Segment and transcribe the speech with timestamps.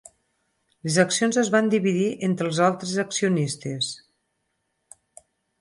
[0.87, 3.95] Les accions es van dividir entre els altres accionistes.